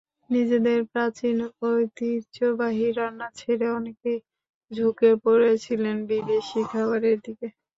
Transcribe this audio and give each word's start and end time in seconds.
নিজেদের 0.31 0.79
প্রাচীন, 0.91 1.37
ঐতিহ্যবাহী 1.65 2.87
রান্না 2.91 3.27
ছেড়ে 3.35 3.67
অনেকেই 3.77 4.17
ঝুঁকে 4.71 5.09
পড়ছিলেন 5.23 5.97
বিদেশি 6.09 6.61
খাবারের 6.71 7.17
দিকে। 7.25 7.47